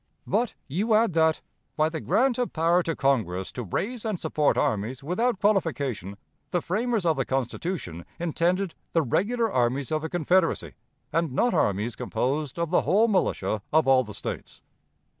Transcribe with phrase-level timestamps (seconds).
[0.25, 1.41] "But you add that,
[1.77, 6.17] 'by the grant of power to Congress to raise and support armies without qualification,
[6.49, 10.73] the framers of the Constitution intended the regular armies of the Confederacy,
[11.13, 14.63] and not armies composed of the whole militia of all the States.'